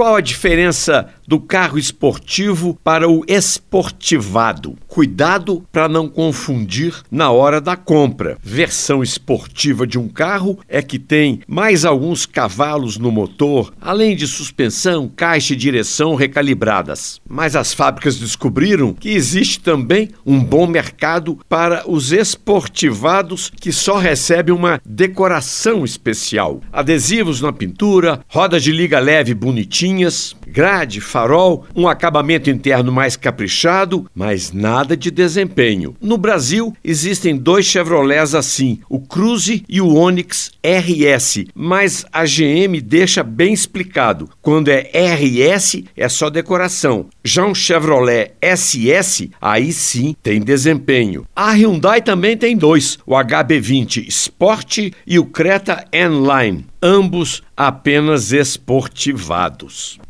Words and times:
Qual 0.00 0.16
a 0.16 0.22
diferença 0.22 1.10
do 1.28 1.38
carro 1.38 1.78
esportivo 1.78 2.74
para 2.82 3.06
o 3.06 3.22
esportivado? 3.28 4.74
Cuidado 4.88 5.62
para 5.70 5.90
não 5.90 6.08
confundir 6.08 6.94
na 7.10 7.30
hora 7.30 7.60
da 7.60 7.76
compra. 7.76 8.38
Versão 8.42 9.02
esportiva 9.02 9.86
de 9.86 9.98
um 9.98 10.08
carro 10.08 10.58
é 10.66 10.80
que 10.80 10.98
tem 10.98 11.42
mais 11.46 11.84
alguns 11.84 12.24
cavalos 12.24 12.96
no 12.96 13.12
motor, 13.12 13.74
além 13.78 14.16
de 14.16 14.26
suspensão, 14.26 15.06
caixa 15.06 15.52
e 15.52 15.56
direção 15.56 16.14
recalibradas. 16.14 17.20
Mas 17.28 17.54
as 17.54 17.74
fábricas 17.74 18.18
descobriram 18.18 18.94
que 18.94 19.10
existe 19.10 19.60
também 19.60 20.08
um 20.24 20.42
bom 20.42 20.66
mercado 20.66 21.38
para 21.46 21.84
os 21.86 22.10
esportivados 22.10 23.52
que 23.60 23.70
só 23.70 23.98
recebem 23.98 24.54
uma 24.54 24.80
decoração 24.82 25.84
especial. 25.84 26.62
Adesivos 26.72 27.42
na 27.42 27.52
pintura, 27.52 28.20
rodas 28.26 28.62
de 28.62 28.72
liga 28.72 28.98
leve 28.98 29.34
bonitinhas, 29.90 30.36
grade, 30.46 31.00
farol, 31.00 31.66
um 31.74 31.88
acabamento 31.88 32.50
interno 32.50 32.92
mais 32.92 33.16
caprichado, 33.16 34.06
mas 34.14 34.52
nada 34.52 34.96
de 34.96 35.10
desempenho. 35.10 35.96
No 36.00 36.16
Brasil, 36.16 36.74
existem 36.84 37.36
dois 37.36 37.66
Chevrolets 37.66 38.34
assim, 38.34 38.80
o 38.88 39.00
Cruze 39.00 39.64
e 39.68 39.80
o 39.80 39.94
Onix 39.94 40.52
RS, 40.62 41.44
mas 41.54 42.04
a 42.12 42.24
GM 42.24 42.80
deixa 42.82 43.22
bem 43.22 43.52
explicado. 43.52 44.28
Quando 44.40 44.68
é 44.68 44.90
RS, 44.94 45.82
é 45.96 46.08
só 46.08 46.30
decoração. 46.30 47.06
Já 47.24 47.44
um 47.44 47.54
Chevrolet 47.54 48.32
SS, 48.42 49.30
aí 49.40 49.72
sim 49.72 50.14
tem 50.22 50.40
desempenho. 50.40 51.26
A 51.34 51.52
Hyundai 51.52 52.02
também 52.02 52.36
tem 52.36 52.56
dois, 52.56 52.98
o 53.06 53.12
HB20 53.14 54.06
Sport 54.08 54.78
e 55.06 55.18
o 55.18 55.24
Creta 55.24 55.84
N-Line, 55.92 56.66
ambos 56.80 57.42
apenas 57.56 58.32
esportivados. 58.32 60.00